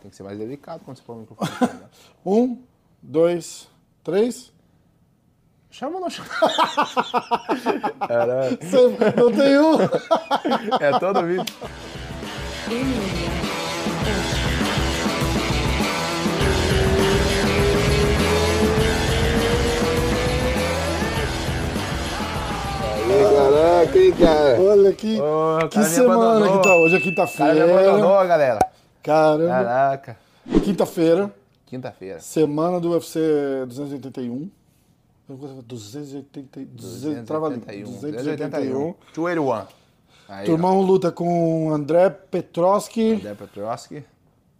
[0.00, 1.50] Tem que ser mais delicado quando você põe o microfone.
[1.80, 1.88] né?
[2.24, 2.62] Um,
[3.02, 3.68] dois,
[4.02, 4.52] três.
[5.70, 6.28] chama ou não chama?
[8.06, 8.58] Caralho.
[9.16, 9.74] Não tem um.
[10.80, 11.44] É todo vídeo.
[23.06, 24.60] Caraca, hein, cara?
[24.60, 26.58] Olha que, Ô, o que semana abandonou.
[26.58, 26.94] que tá hoje.
[26.94, 27.64] É O cara me quinta-feira.
[27.64, 28.58] abandonou, galera.
[29.04, 29.48] Caramba.
[29.48, 30.18] Caraca.
[30.64, 31.32] Quinta-feira.
[31.66, 32.18] Quinta-feira.
[32.20, 33.20] Semana do UFC
[33.68, 34.50] 281.
[35.28, 37.56] 280, 200, trava ali.
[37.56, 38.94] 281.
[39.14, 39.66] 281.
[40.28, 43.12] Aí, Turmão luta com André Petroski.
[43.12, 43.16] ó.
[43.16, 44.04] André Petroski.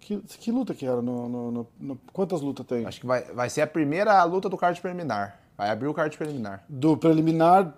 [0.00, 1.00] Que, que luta que era?
[1.00, 2.84] No, no- no- no- quantas lutas tem?
[2.84, 5.40] Acho que vai, vai ser a primeira luta do card preliminar.
[5.56, 6.62] Vai abrir o card preliminar.
[6.68, 7.74] Do preliminar.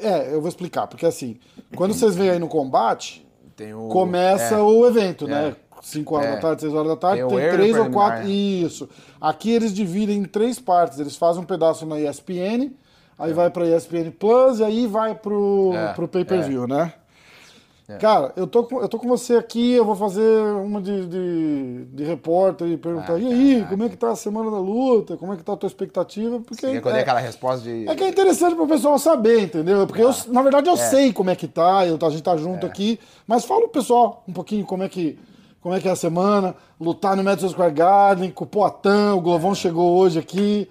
[0.00, 1.38] É, é, eu vou explicar, porque assim,
[1.74, 3.26] quando vocês vêm aí no combate,
[3.74, 3.88] o.
[3.88, 5.54] começa é, o evento, né?
[5.82, 6.34] 5 horas É.
[6.34, 8.24] da tarde, 6 horas da tarde, Tem o tem, early três ou preliminar, quatro.
[8.26, 8.30] né?
[8.32, 8.88] Isso.
[9.20, 10.98] Aqui eles dividem em três partes.
[10.98, 12.70] Eles fazem um pedaço na ESPN,
[13.18, 16.92] aí vai pra ESPN Plus e aí vai pro, É, pro pay-per-view, né?
[18.00, 21.84] Cara, eu tô, com, eu tô com você aqui, eu vou fazer uma de, de,
[21.84, 23.70] de repórter e perguntar, Ah, e aí, caraca.
[23.70, 25.16] como é que tá a semana da luta?
[25.16, 26.40] Como é que tá a tua expectativa?
[26.40, 27.88] Porque dê é, aquela resposta de.
[27.88, 29.86] é que é interessante pro pessoal saber, entendeu?
[29.86, 30.76] Porque eu, na verdade eu É.
[30.78, 34.24] sei como é que tá, eu, a gente tá junto aqui, mas fala pro pessoal
[34.26, 35.16] um pouquinho como é que,
[35.66, 39.20] como é, que é a semana, lutar no Madison Square Garden, com o Poatan, o
[39.20, 40.70] Glovão chegou hoje aqui.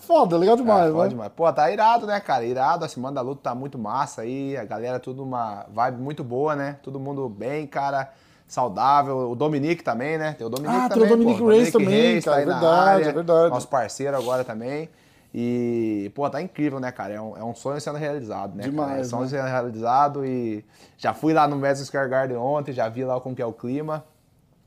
[0.00, 1.32] Foda, legal demais, Ah, foda demais.
[1.36, 2.42] Pô, tá irado, né, cara?
[2.42, 2.82] Irado.
[2.82, 4.56] A semana da luta tá muito massa aí.
[4.56, 6.78] A galera, tudo uma vibe muito boa, né?
[6.82, 8.10] Todo mundo bem, cara.
[8.48, 9.30] Saudável.
[9.30, 10.32] O Dominique também, né?
[10.32, 11.12] Tem o Dominique Ah, tem também.
[11.12, 11.44] o Dominique.
[11.44, 13.04] Reis também, Reis cara, aí na verdade, área.
[13.04, 13.50] é verdade.
[13.50, 14.88] Nosso parceiro agora também.
[15.34, 17.12] E, pô, tá incrível, né, cara?
[17.12, 18.62] É um, é um sonho sendo realizado, né?
[18.62, 18.98] Demais, cara?
[18.98, 19.28] É um sonho né?
[19.28, 20.64] sendo realizado e
[20.96, 23.52] já fui lá no Madison Square Garden ontem, já vi lá como que é o
[23.52, 24.02] clima.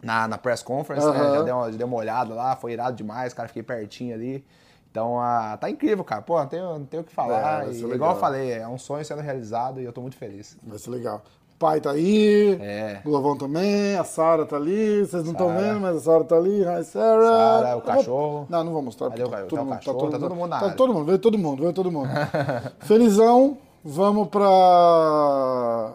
[0.06, 1.18] Na, na press conference, né?
[1.20, 1.34] Aham.
[1.36, 3.48] Já dei, uma, já dei uma olhada lá, foi irado demais, cara.
[3.48, 4.46] Fiquei pertinho ali.
[4.92, 6.22] Então, ah, tá incrível, cara.
[6.22, 7.66] Pô, não tenho, não tenho o que É, falar.
[7.66, 10.56] vai E, igual eu falei, é um sonho sendo realizado e eu tô muito feliz.
[10.64, 11.22] Vai ser legal.
[11.56, 13.00] O pai tá aí, É.
[13.04, 15.60] o Glovão também, a Sara tá ali, vocês não estão Sara.
[15.62, 16.62] vendo, mas a Sara tá ali.
[16.62, 17.24] Hi, Sarah.
[17.64, 18.46] Sara, o cachorro.
[18.50, 19.10] Não, não vou mostrar.
[19.10, 19.58] Cadê o porque cachorro?
[19.70, 20.78] Tá o cachorro, tá todo mundo na Tá área.
[20.78, 22.10] todo mundo, veio todo mundo, veio todo mundo.
[22.82, 25.94] Felizão, vamos pra...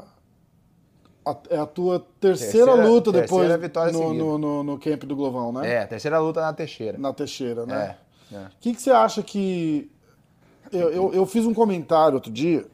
[1.48, 5.14] é a tua terceira, Terceira- luta terceira depois vitória no, no, no, no camp do
[5.14, 5.75] Glovão, né?
[5.82, 6.98] É, terceira luta na Teixeira.
[6.98, 7.97] Na Teixeira, né?
[8.32, 8.34] É.
[8.36, 8.38] é.
[8.47, 9.91] O que, que você acha que.
[10.72, 12.66] Eu, eu, eu fiz um comentário outro dia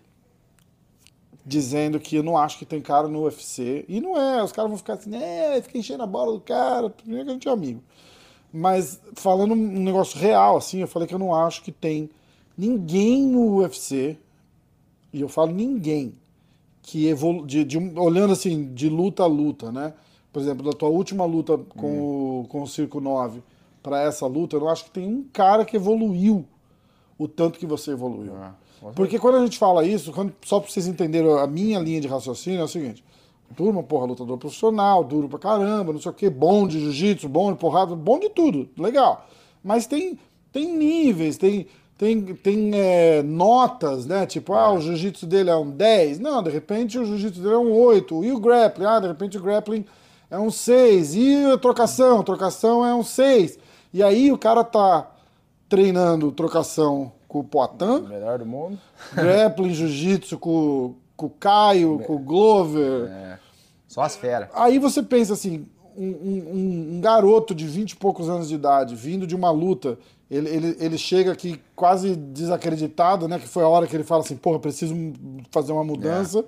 [1.45, 3.85] dizendo que eu não acho que tem cara no UFC.
[3.89, 6.91] E não é, os caras vão ficar assim, é, fica enchendo a bola do cara,
[6.91, 7.83] primeiro que a gente é amigo.
[8.53, 12.11] Mas falando um negócio real, assim, eu falei que eu não acho que tem
[12.59, 14.19] ninguém no UFC,
[15.13, 16.15] e eu falo ninguém,
[16.89, 19.93] que evolu de, de olhando assim, de luta a luta, né?
[20.33, 23.43] Por exemplo, da tua última luta com, o, com o Circo 9
[23.83, 26.45] para essa luta, eu não acho que tem um cara que evoluiu
[27.19, 28.35] o tanto que você evoluiu.
[28.37, 28.55] Ah,
[28.95, 32.07] Porque quando a gente fala isso, quando- só pra vocês entenderem a minha linha de
[32.07, 33.03] raciocínio, é o seguinte:
[33.57, 37.51] turma, porra, lutador profissional, duro pra caramba, não sei o quê, bom de jiu-jitsu, bom
[37.53, 39.27] de porrada, bom de tudo, legal.
[39.65, 40.19] Mas tem,
[40.53, 41.67] tem níveis, tem,
[41.99, 44.27] tem, tem é, notas, né?
[44.27, 46.19] Tipo, ah, o jiu-jitsu dele é um 10.
[46.19, 48.25] Não, de repente o jiu-jitsu dele é um 8.
[48.25, 48.85] E o grappling?
[48.87, 49.85] Ah, de repente o grappling
[50.31, 51.15] é um 6.
[51.15, 52.21] E a trocação?
[52.21, 53.59] A trocação é um 6.
[53.95, 55.11] E aí o cara tá
[55.69, 58.79] treinando trocação com o Poitin, Melhor do mundo.
[59.15, 63.09] grappling, jiu-jitsu com, com o Caio, com o Glover.
[63.11, 63.39] É.
[63.89, 64.51] Só as feras.
[64.53, 65.67] Aí você pensa assim,
[66.03, 69.99] um, um- garoto de 20 e poucos anos de idade, vindo de uma luta,
[70.31, 73.39] ele, ele, ele chega aqui quase desacreditado, né?
[73.39, 74.95] Que foi a hora que ele fala assim, porra, preciso
[75.51, 76.45] fazer uma mudança.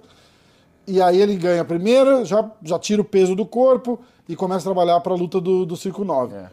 [0.86, 4.60] E aí ele ganha a primeira, já, já tira o peso do corpo e começa
[4.60, 6.34] a trabalhar para a luta do, do Circo 9.
[6.34, 6.50] É.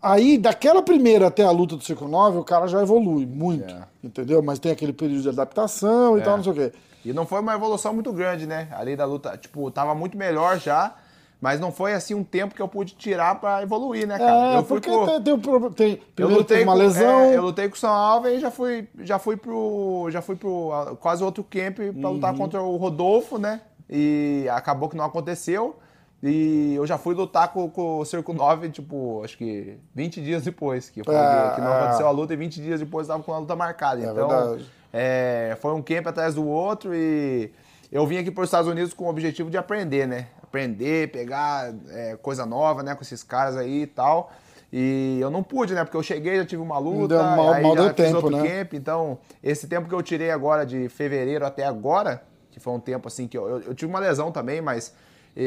[0.00, 3.82] Aí, daquela primeira até a luta do Circo 9, o cara já evolui muito, É.
[4.04, 4.40] entendeu?
[4.42, 6.24] Mas tem aquele período de adaptação e É.
[6.24, 6.72] tal, não sei o quê.
[7.04, 8.68] E não foi uma evolução muito grande, né?
[8.72, 10.94] Ali da luta, tipo, tava muito melhor já,
[11.40, 14.54] mas não foi assim um tempo que eu pude tirar pra evoluir, né, cara?
[14.54, 17.20] É, eu fui porque pro- tem, tem, tem- eu lutei uma com- lesão.
[17.20, 20.08] é, eu lutei com o São Alves e já fui, já fui pro.
[20.10, 20.70] Já fui pro
[21.00, 22.38] quase outro camp pra lutar Uhum.
[22.38, 23.60] contra o Rodolfo, né?
[23.88, 25.76] E acabou que não aconteceu.
[26.20, 30.42] E eu já fui lutar com, com o Circo 9, tipo, acho que 20 dias
[30.42, 30.90] depois.
[30.90, 31.78] Que, foi, É, que não é.
[31.82, 34.02] aconteceu a luta e 20 dias depois tava com a luta marcada.
[34.04, 34.58] É então,
[34.92, 37.52] é, foi um camp atrás do outro e
[37.92, 40.26] eu vim aqui para os Estados Unidos com o objetivo de aprender, né?
[40.48, 42.94] Aprender, pegar é, coisa nova, né?
[42.94, 44.32] Com esses caras aí e tal.
[44.72, 45.84] E eu não pude, né?
[45.84, 48.30] Porque eu cheguei, já tive uma luta, Deu mal- aí mal já deu fiz tempo,
[48.30, 48.48] né?
[48.48, 48.72] camp.
[48.74, 53.06] Então, esse tempo que eu tirei agora, de fevereiro até agora, que foi um tempo
[53.08, 54.94] assim que eu, eu, eu tive uma lesão também, mas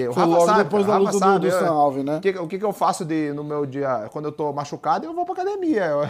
[0.07, 2.03] o Foi Rafa logo sabe, depois cara, da luta do- sabe, do eu- Stan Alvey,
[2.03, 2.17] né?
[2.17, 5.05] O que, o que que eu faço de, no meu dia, quando eu tô machucado,
[5.05, 5.83] eu vou pra academia.
[5.85, 6.03] Eu-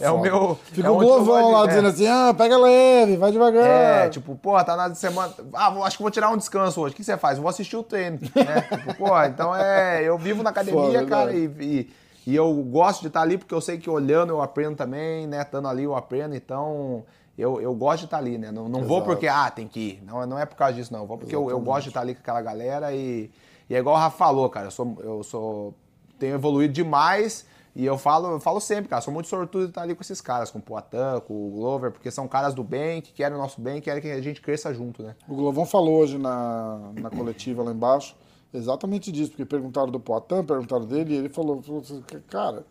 [0.00, 0.58] É, o meu...
[0.64, 1.66] Fica é o Glovão lá é.
[1.68, 3.64] dizendo assim, ah, pega leve, vai devagar.
[3.64, 5.32] É, tipo, pô, tá na semana.
[5.54, 6.94] Ah, vou- acho que vou tirar um descanso hoje.
[6.94, 7.38] O que você faz?
[7.38, 8.18] Vou assistir o treino.
[8.34, 8.60] Né?
[8.68, 10.02] tipo, pô, então é.
[10.02, 11.90] Eu vivo na academia, Foda, cara, e, e,
[12.26, 15.42] e eu gosto de estar ali porque eu sei que olhando eu aprendo também, né?
[15.42, 17.04] Estando ali eu aprendo, então.
[17.42, 18.50] Eu, eu gosto de estar ali, né?
[18.50, 20.02] Não, não vou porque, ah, tem que ir.
[20.04, 21.00] Não, não é por causa disso, não.
[21.00, 23.30] Eu vou porque eu, eu gosto de estar ali com aquela galera e,
[23.68, 24.66] e é igual o Rafa falou, cara.
[24.66, 24.96] Eu sou.
[25.00, 25.74] Eu sou
[26.18, 27.44] tenho evoluído demais
[27.74, 30.20] e eu falo, eu falo sempre, cara, sou muito sortudo de estar ali com esses
[30.20, 33.40] caras, com o Poatan, com o Glover, porque são caras do bem, que querem o
[33.40, 35.16] nosso bem, querem que a gente cresça junto, né?
[35.26, 38.14] O Glovão falou hoje na, na coletiva lá embaixo
[38.54, 42.64] exatamente disso, porque perguntaram do Poitin, perguntaram dele, e ele falou, falou assim, cara,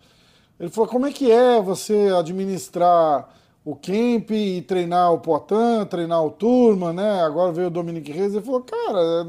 [0.60, 3.28] ele falou, como é que é você administrar
[3.64, 7.22] o camp e treinar o Poitin, treinar o Turma, né?
[7.22, 9.28] Agora veio o Dominique Reis, ele falou, cara,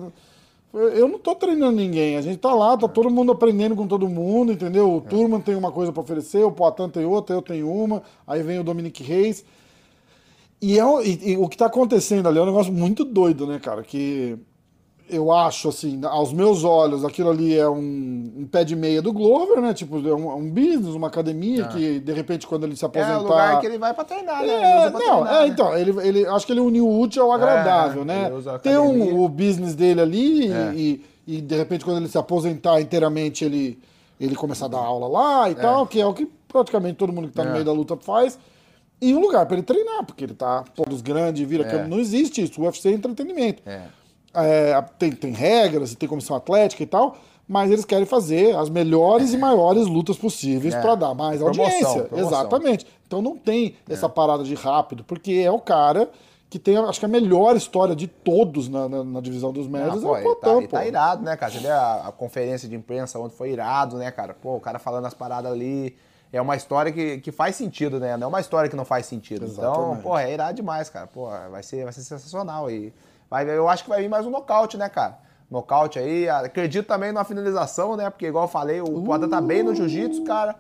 [0.73, 4.09] eu não tô treinando ninguém, a gente tá lá, tá todo mundo aprendendo com todo
[4.09, 4.91] mundo, entendeu?
[4.91, 8.43] O Turma tem uma coisa para oferecer, o Poitin tem outra, eu tenho uma, aí
[8.43, 9.45] vem o Dominique Reis.
[10.63, 13.59] E, é, e- e o que tá acontecendo ali é um negócio muito doido, né,
[13.59, 13.83] cara?
[13.83, 14.39] Que
[15.09, 19.13] eu acho, assim, aos meus olhos, aquilo ali é um, um pé de meia do
[19.13, 19.75] Glover, né?
[19.75, 23.19] Tipo, é um, um business, uma academia que, de repente, quando ele se É aposentar...
[23.19, 24.49] o lugar que ele vai pra treinar, né?
[24.87, 25.47] É, pra não, treinar, é, né?
[25.49, 28.31] então, ele, ele, acho que ele uniu o útil ao agradável, É, né?
[28.63, 30.73] Tem um, o business dele ali e- É.
[30.75, 33.79] e, e, de repente, quando ele se aposentar inteiramente, ele,
[34.21, 37.29] ele começar a dar aula lá e tal, que é o que praticamente todo mundo
[37.29, 37.53] que tá no É.
[37.55, 38.39] meio da luta faz.
[39.01, 41.89] E um lugar para ele treinar, porque ele tá pô, dos grandes, vira câmera.
[41.89, 42.61] Não existe isso.
[42.61, 43.61] O UFC é entretenimento.
[43.67, 43.83] É.
[44.35, 49.33] É, tem, tem regras, tem comissão atlética e tal, mas eles querem fazer as melhores
[49.35, 50.81] e maiores lutas possíveis É.
[50.81, 52.03] para dar mais Promoção, audiência.
[52.05, 52.29] promoção.
[52.41, 52.87] Exatamente.
[53.07, 56.09] Então não tem essa parada de rápido, porque é o cara
[56.49, 60.03] que tem, acho que a melhor história de todos na, na, na divisão dos médios
[60.03, 60.77] pô, é o tá, ele pô.
[60.77, 61.51] tá irado, né, cara?
[61.53, 64.35] Você vê a, a conferência de imprensa onde foi irado, né, cara?
[64.35, 65.95] Pô, o cara falando as paradas ali.
[66.33, 68.17] É uma história que, que faz sentido, né?
[68.17, 69.45] Não é uma história que não faz sentido.
[69.45, 70.03] Então, Exatamente.
[70.03, 71.07] pô, é irado demais, cara.
[71.07, 72.71] Pô, vai ser, vai ser sensacional.
[72.71, 72.93] E
[73.31, 75.19] vai, eu acho que vai vir mais um nocaute, né, cara?
[75.51, 76.29] Nocaute aí.
[76.31, 78.09] Acredito também na finalização, né?
[78.09, 80.57] Porque, igual eu falei, o Poitin tá bem no jiu-jitsu, cara.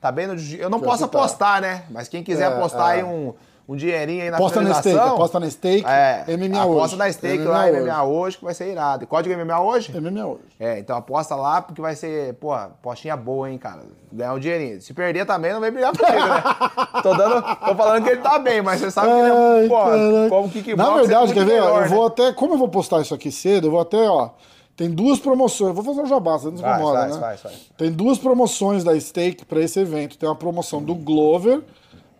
[0.00, 0.62] Tá bem no jiu-jitsu.
[0.62, 1.18] Eu não posso tá.
[1.18, 1.84] apostar, né?
[1.90, 2.98] Mas quem quiser É, apostar é.
[2.98, 3.34] aí um,
[3.68, 5.00] um dinheirinho aí na Aposta na finalização...
[5.00, 6.96] steak, aposta na steak, É, MMA aposta hoje.
[6.96, 7.80] na steak MMA lá, hoje.
[7.80, 9.04] MMA hoje, que vai ser irado.
[9.04, 10.00] E Código MMA hoje?
[10.00, 10.42] MMA hoje.
[10.60, 13.82] É, então aposta lá, porque vai ser, pô, apostinha boa, hein, cara.
[14.12, 14.80] Ganhar um dinheirinho.
[14.80, 16.42] Se perder também, não vem brigar comigo, né?
[17.02, 19.68] tô, dando, tô falando que ele tá bem, mas você sabe que ele é, Ai,
[19.68, 20.28] pô, caraca.
[20.28, 21.52] como kickbox Na é verdade, quer ver?
[21.60, 22.06] melhor, eu vou né?
[22.06, 22.32] até.
[22.32, 24.30] Como eu vou postar isso aqui cedo, eu vou até, ó.
[24.76, 25.70] Tem duas promoções.
[25.70, 27.18] Eu vou fazer um jabá, você não se incomoda, né?
[27.18, 27.54] faz, faz.
[27.78, 30.18] Tem duas promoções da Stake para esse evento.
[30.18, 31.62] Tem uma promoção do Glover.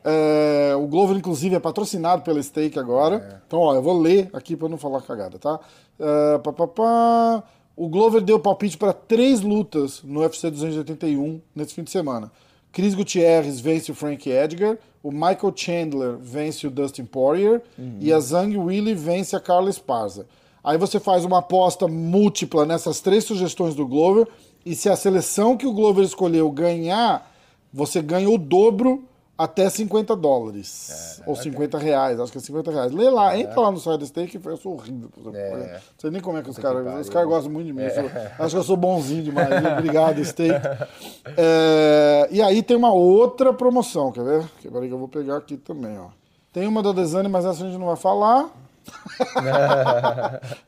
[0.08, 3.43] É, o Glover, inclusive, é patrocinado pela Stake agora.
[3.44, 5.58] Então, ó, eu vou ler aqui para não falar cagada, tá?
[5.99, 7.43] É, pá, pá, pá.
[7.76, 12.31] O Glover deu palpite para três lutas no UFC 281 nesse fim de semana.
[12.70, 17.62] Chris Gutierrez vence o Frank Edgar, o Michael Chandler vence o Dustin Poirier
[18.00, 20.26] e a Zhang Willy vence a Carla Esparza.
[20.62, 24.29] Aí você faz uma aposta múltipla nessas três sugestões do Glover
[24.64, 27.32] e se a seleção que o Glover escolheu ganhar,
[27.73, 29.05] você ganha o dobro
[29.38, 31.21] até 50 dólares.
[31.27, 32.93] Ou 50 reais, acho que é 50 reais.
[32.93, 35.11] Lê lá, entra lá no site da Stake, eu sou horrível.
[35.35, 35.73] É.
[35.75, 37.00] Não sei nem como é que os caras.
[37.00, 37.88] Os caras gostam muito de mim.
[37.91, 38.05] sou-
[38.44, 39.49] acho que eu sou bonzinho demais.
[39.79, 40.55] Obrigado, Stake.
[41.38, 44.44] É, e aí tem uma outra promoção, quer ver?
[44.60, 46.06] Que peraí que eu vou pegar aqui também, ó.
[46.53, 48.49] Tem uma da Desane, mas essa a gente não vai falar.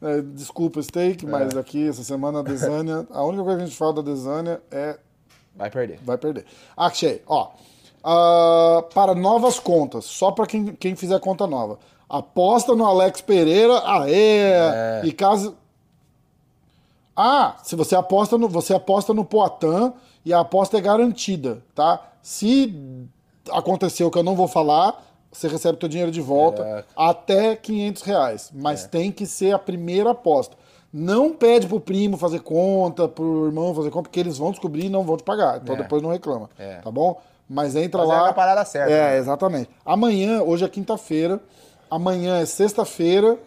[0.03, 3.77] É, Desculpa, Steak, mas aqui essa semana a Desânia, a única coisa que a gente
[3.79, 4.99] fala da Desânia é
[5.55, 5.99] Vai perder.
[6.05, 6.45] vai perder.
[6.77, 7.51] Achei, ó.
[8.03, 11.79] Ah, para novas contas, só para quem, quem fizer conta nova.
[12.09, 15.05] Aposta no Alex Pereira, aê!
[15.05, 15.55] E caso.
[17.17, 19.93] Ah, se você aposta no, você aposta no Poitin
[20.25, 22.01] e a aposta é garantida, tá?
[22.23, 22.75] Se
[23.51, 25.03] aconteceu que eu não vou falar,
[25.33, 26.89] você recebe o teu dinheiro de volta Caraca.
[26.97, 28.51] até 500 reais.
[28.55, 30.57] Mas tem que ser a primeira aposta.
[30.93, 34.89] Não pede pro primo fazer conta, pro irmão fazer conta, porque eles vão descobrir e
[34.89, 35.59] não vão te pagar.
[35.61, 35.79] Então É.
[35.79, 36.77] depois não reclama, É.
[36.77, 37.21] tá bom?
[37.49, 38.23] Mas entra Mas é lá.
[38.27, 39.19] na parada certa, É, né?
[39.19, 39.71] exatamente.
[39.85, 41.41] Amanhã, hoje é quinta-feira,
[41.91, 43.39] amanhã é sexta-feira.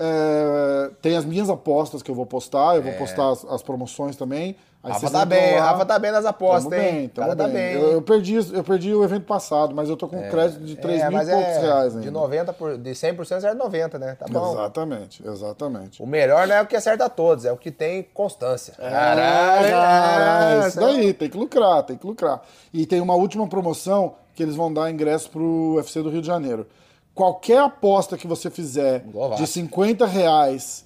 [0.00, 4.16] É, tem as minhas apostas que eu vou postar, eu vou postar as, as promoções
[4.16, 4.56] também.
[4.82, 5.72] Aí Rafa tá bem, lá.
[5.72, 6.92] Rafa tá bem nas apostas, Tamo hein?
[6.92, 7.52] bem, tamo tá bem.
[7.52, 7.74] bem.
[7.74, 11.02] Eu, eu perdi, eu perdi o evento passado, mas eu tô com crédito de 3
[11.02, 12.00] É, mil e poucos é reais ainda.
[12.00, 14.16] De 90 por, de 100% é 90, né?
[14.18, 14.52] Tá bom.
[14.54, 16.02] Exatamente, exatamente.
[16.02, 18.72] O melhor não é o que acerta todos, é o que tem constância.
[18.72, 20.82] Caralho, cara, é isso é.
[20.82, 22.40] daí, tem que lucrar, tem que lucrar.
[22.72, 26.26] E tem uma última promoção que eles vão dar ingresso pro UFC do Rio de
[26.26, 26.66] Janeiro.
[27.14, 29.36] Qualquer aposta que você fizer Vasco.
[29.36, 30.84] de 50 reais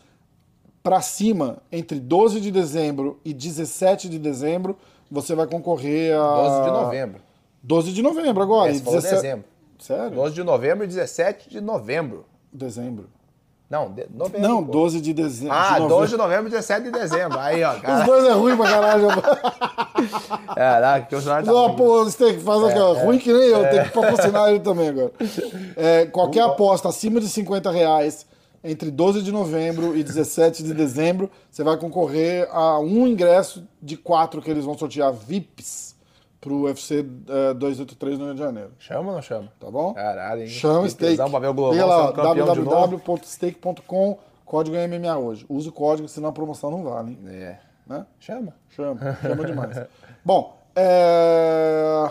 [0.82, 4.76] pra cima, entre 12 de dezembro e 17 de dezembro,
[5.10, 6.36] você vai concorrer a.
[6.36, 7.20] 12 de novembro.
[7.62, 8.70] 12 de novembro agora.
[8.70, 9.44] É, e você falou 17 dezembro.
[9.78, 10.16] Sério?
[10.16, 12.24] 12 de novembro e 17 de novembro.
[12.52, 13.08] Dezembro.
[13.74, 14.48] Não, de, novembro.
[14.48, 14.70] Não, pô.
[14.70, 15.52] 12 de dezembro.
[15.52, 15.96] Ah, de novembro.
[15.96, 17.40] 12 de novembro e 17 de dezembro.
[17.40, 18.04] Aí, ó, Os cara.
[18.04, 19.08] dois é ruim pra caralho.
[20.54, 21.76] Caraca, que o tá Não, ruim.
[21.76, 24.60] pô, você tem que fazer aqui, ó, ruim que nem eu, tem que patrocinar ele
[24.60, 25.10] também agora.
[25.74, 28.24] É, qualquer aposta acima de 50 reais
[28.62, 33.96] entre 12 de novembro e 17 de dezembro, você vai concorrer a um ingresso de
[33.96, 35.93] quatro que eles vão sortear VIPs
[36.44, 38.72] pro UFC eh, 283 no Rio de Janeiro.
[38.78, 39.50] Chama ou não chama?
[39.58, 39.94] Tá bom?
[39.94, 40.48] Caralho, hein?
[40.48, 40.86] Chama
[41.30, 45.46] pra ver o Global Liga lá, www.stake.com, código MMA hoje.
[45.48, 47.18] Use o código, senão a promoção não vale, hein?
[47.28, 47.58] É.
[47.86, 48.04] Né?
[48.20, 48.54] Chama.
[48.68, 49.86] Chama, chama demais.
[50.22, 52.10] Bom, é...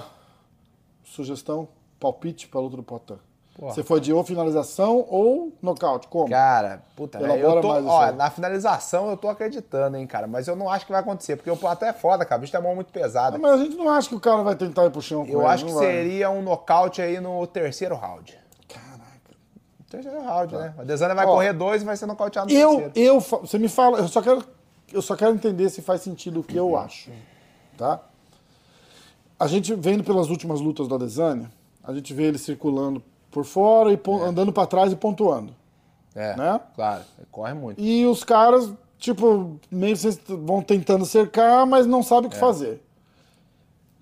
[1.04, 1.68] sugestão,
[2.00, 3.20] palpite para luta do Potan.
[3.56, 3.72] Porra.
[3.74, 6.08] Você foi de ou finalização ou nocaute?
[6.08, 6.28] Como?
[6.28, 10.48] Cara, puta, velho, Elabora eu tô, ó, na finalização eu tô acreditando, hein, cara, mas
[10.48, 12.60] eu não acho que vai acontecer, porque o Platão é foda, cara, o bicho tem
[12.60, 13.36] a mão muito pesada.
[13.36, 15.32] Ah, mas a gente não acha que o cara vai tentar ir pro chão com
[15.32, 15.86] Eu ele, acho que vai.
[15.86, 18.36] seria um nocaute aí no terceiro round.
[18.68, 19.38] Caraca.
[19.88, 20.74] Terceiro round, né?
[20.80, 21.32] A Desana vai Tá.
[21.32, 22.94] Ó, correr dois e vai ser nocauteado no Eu, terceiro.
[22.96, 24.44] eu, você me fala, eu só quero,
[24.92, 27.12] eu só quero entender se faz sentido o que eu acho,
[27.78, 28.00] tá?
[29.40, 31.52] A gente vendo pelas últimas lutas do Adesanya,
[31.84, 35.54] a gente vê ele circulando por fora e pon- andando pra trás e pontuando.
[36.16, 36.60] É, né?
[36.76, 37.82] claro, corre muito.
[37.82, 42.34] E os caras, tipo, meio que vocês vão tentando cercar, mas não sabem o É.
[42.34, 42.82] que fazer.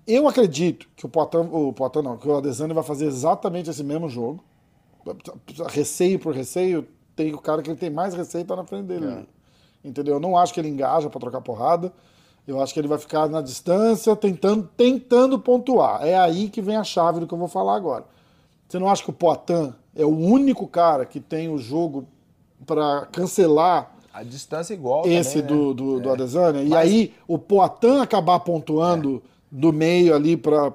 [0.06, 3.82] Eu acredito que o Poitin, o Poitin não, que o Adesanya vai fazer exatamente esse
[3.82, 4.44] mesmo jogo.
[5.68, 6.86] Receio por receio,
[7.16, 9.06] tem o cara que ele tem mais receio tá na frente dele.
[9.06, 9.88] É.
[9.88, 10.14] Entendeu?
[10.14, 11.92] Eu não acho que ele engaja pra trocar porrada.
[12.46, 16.04] Eu acho que ele vai ficar na distância, tentando, tentando pontuar.
[16.04, 18.04] É aí que vem a chave do que eu vou falar agora.
[18.72, 22.06] Você não acha que o Poitin é o único cara que tem o jogo
[22.64, 25.62] pra cancelar A distância é igual esse também, né?
[25.62, 26.62] do, do, do Adesanya?
[26.62, 29.22] E Mas- aí o Poitin acabar pontuando
[29.54, 30.70] do meio ali pra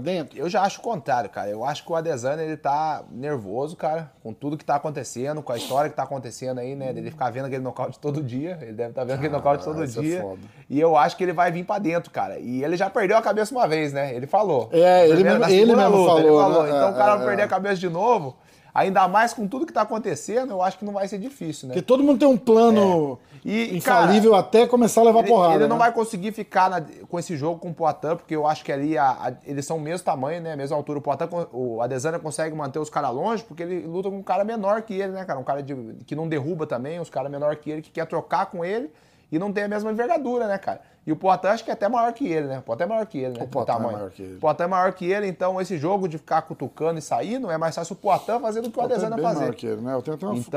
[0.00, 0.38] dentro?
[0.38, 1.50] Eu já acho o contrário, cara.
[1.50, 5.52] Eu acho que o Adesanya, ele tá nervoso, cara, com tudo que tá acontecendo, com
[5.52, 6.94] a história que tá acontecendo aí, né?
[6.94, 8.56] Dele ficar vendo aquele nocaute todo dia.
[8.62, 10.22] Ele deve estar vendo aquele nocaute todo é dia.
[10.22, 10.40] foda.
[10.70, 12.38] e eu acho que ele vai vir pra dentro, cara.
[12.38, 14.14] E ele já perdeu a cabeça uma vez, né?
[14.14, 14.70] Ele falou.
[14.72, 16.62] É, ele Primeiro, mesmo- ele mesmo luta, ele falou, falou.
[16.62, 16.68] né?
[16.70, 17.44] Então É, o cara é, vai perder é.
[17.44, 18.36] a cabeça de novo.
[18.74, 21.74] Ainda mais com tudo que tá acontecendo, eu acho que não vai ser difícil, né?
[21.74, 23.48] Porque todo mundo tem um plano É.
[23.48, 25.54] E, infalível até começar a levar Ele, porrada.
[25.56, 25.82] ele não né?
[25.82, 28.96] vai conseguir ficar na- com esse jogo com o Poitin, porque eu acho que ali
[28.96, 30.56] a- a- eles são o mesmo tamanho, né?
[30.56, 31.00] Mesma altura.
[31.00, 34.42] O Poitin, o Adesanya consegue manter os caras longe, porque ele luta com um cara
[34.42, 35.38] menor que ele, né, cara?
[35.38, 38.46] Um cara de- que não derruba também, os caras menor que ele, que quer trocar
[38.46, 38.90] com ele
[39.32, 40.80] e não tem a mesma envergadura, né, cara?
[41.04, 42.58] E o Poitin acho que é até maior que ele, né?
[42.58, 43.44] O Poitin é maior que ele, né?
[43.44, 44.36] O Poitin é maior que ele.
[44.36, 47.58] O Poitin é maior que ele, então esse jogo de ficar cutucando e saindo é
[47.58, 49.40] mais fácil o Poitin fazer do que o Poitin é Adesanya bem fazer.
[49.40, 49.94] maior que ele, né?
[49.94, 50.48] Eu tenho até uma da foto.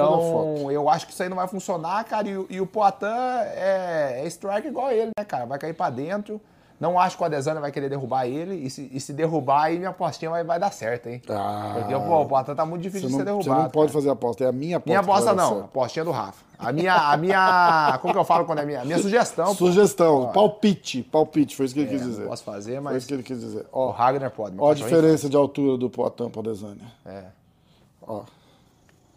[0.60, 2.28] Então, eu acho que isso aí não vai funcionar, cara.
[2.28, 5.46] E, o- e o Poitin é, é strike igual ele, né, cara?
[5.48, 6.40] Vai cair pra dentro.
[6.78, 8.56] Não acho que o Adesanya vai querer derrubar ele.
[8.56, 11.22] E se, e se derrubar, aí minha apostinha vai, vai dar certo, hein?
[11.30, 11.72] Ah.
[11.76, 13.64] Porque pô, o Poitin tá muito difícil Você de não, ser você derrubado.
[13.64, 13.94] não pode cara.
[14.02, 14.90] fazer aposta, é a minha aposta.
[14.90, 15.64] Minha aposta não, certo.
[15.66, 16.44] apostinha do Rafa.
[16.60, 17.98] A minha, a minha.
[18.02, 18.82] Como que eu falo quando é minha?
[18.82, 19.48] A minha sugestão.
[19.48, 19.54] pô.
[19.56, 22.26] Sugestão, palpite, palpite, foi isso que ele É, quis não dizer.
[22.28, 23.66] posso fazer, Foi mas isso que ele quis dizer.
[23.72, 24.56] o Ó, Ragnar pode.
[24.60, 26.92] ó a diferença de altura do Poitin pro Adesanya.
[27.06, 27.24] É.
[28.02, 28.24] Ó,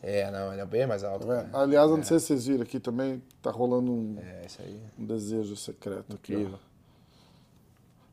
[0.03, 1.27] É, não, ele é bem mais alto.
[1.27, 1.51] vendo?
[1.51, 1.65] cara.
[1.65, 4.47] Aliás, eu não sei se vocês viram aqui também, tá rolando um, É,
[4.99, 6.68] um desejo secreto aqui, ó.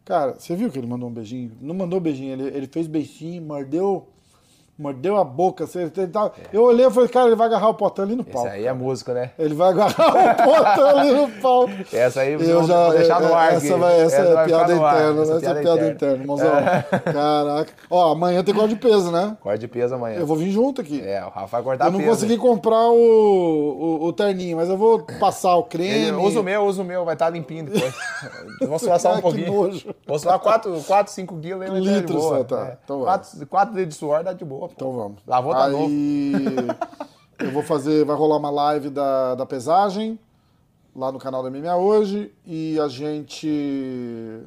[0.05, 1.57] Cara, você viu que ele mandou um beijinho?
[1.59, 4.07] Não mandou beijinho, ele, ele fez beijinho, mordeu,
[4.77, 5.65] mordeu a boca.
[5.65, 8.45] Você, tava- Eu olhei e falei, cara, ele vai agarrar o Poitin ali no pau.
[8.45, 9.31] Esse aí é música, né?
[9.39, 11.69] Ele vai agarrar o Poitin ali no pau.
[11.93, 14.75] Essa aí Eu já, vou deixar no ar essa vai, essa, é vai piada ficar
[14.75, 14.95] no ar.
[14.95, 16.51] interna, essa, é piada interna, irmãozão.
[17.13, 17.73] Caraca.
[17.89, 19.37] Ó, amanhã tem corte de peso, né?
[19.41, 20.19] Corte de peso amanhã.
[20.19, 21.01] Eu vou vir junto aqui.
[21.01, 22.11] É, o Rafa vai cortar eu não peso.
[22.11, 26.07] consegui comprar o, o, o terninho, mas eu vou passar o creme.
[26.07, 27.93] Ele, usa o meu, usa o meu, vai estar limpinho depois.
[28.67, 29.53] Vou suar só Ah, um que pouquinho.
[29.53, 29.95] nojo.
[30.05, 32.37] Vou suar 4, 4 5 quilos de Litros boa.
[32.39, 32.67] só, tá.
[32.67, 32.77] É.
[32.83, 33.01] Então.
[33.01, 34.64] 4, 4 dedos de suor dá de boa.
[34.67, 34.73] Pô.
[34.75, 35.19] Então vamos.
[35.25, 35.85] Lavou, tá novo.
[35.85, 36.67] Aí
[37.39, 40.19] eu vou fazer, vai rolar uma live da, da pesagem
[40.95, 44.41] lá no canal da MMA hoje e a gente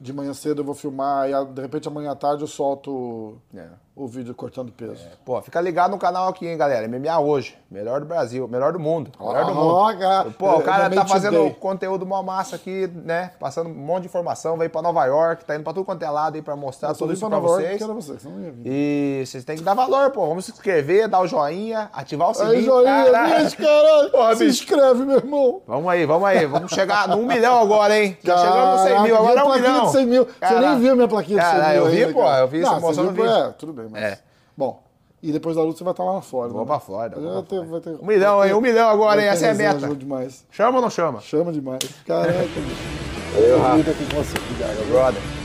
[0.00, 3.36] de manhã cedo eu vou filmar e a- de repente amanhã à tarde eu solto
[3.54, 3.64] É.
[3.94, 5.04] o vídeo cortando peso.
[5.26, 6.86] Pô, fica ligado no canal aqui, hein, galera.
[6.88, 7.54] MMA hoje.
[7.70, 9.12] Melhor do Brasil, melhor do mundo.
[9.20, 9.98] Melhor do Ah, mundo.
[9.98, 10.30] cara.
[10.38, 13.32] Pô, o É, cara tá fazendo conteúdo mó massa aqui, né?
[13.38, 16.10] Passando um monte de informação, veio pra Nova York, tá indo pra tudo quanto é
[16.10, 17.76] lado aí pra mostrar tudo isso pra Nova York vocês.
[17.78, 18.62] que era você, que não ia vir.
[18.64, 20.26] E vocês têm que dar valor, pô.
[20.26, 22.52] Vamos se inscrever, dar o joinha, ativar o sininho.
[22.54, 23.56] Aí, joinha, Caralho.
[23.56, 24.10] caralho.
[24.10, 24.62] Porra, se bicho.
[24.64, 25.60] inscreve, meu irmão.
[25.66, 26.46] Vamos aí, vamos aí.
[26.46, 28.16] Vamos chegar no 1 milhão agora, hein?
[28.24, 29.89] Já chegamos no 100 mil, agora é 1 plaquinha milhão.
[29.90, 30.24] De 100 mil.
[30.24, 30.68] Você Caralho.
[30.68, 32.40] nem viu minha plaquinha de 100 Caralho, mil eu vi, ainda, pô, cara.
[32.40, 33.26] eu vi essa você moção.
[33.26, 34.02] É, tudo bem, mas...
[34.02, 34.18] É.
[34.56, 34.82] Bom,
[35.22, 36.52] E depois da luta você vai estar lá na Flórida.
[36.54, 36.66] Vou né?
[36.68, 38.54] pra Flórida, vou Vai pra ter, vai ter, Um milhão, hein?
[38.54, 39.28] Um milhão agora, hein?
[39.28, 39.94] Essa é a meta.
[39.94, 40.46] demais.
[40.50, 41.20] Chama ou não chama?
[41.20, 41.80] Chama demais.
[42.06, 43.70] Caraca, Rafa.
[43.70, 44.36] Bonito aqui com você.
[44.38, 44.90] Obrigado.
[44.90, 45.39] Brother.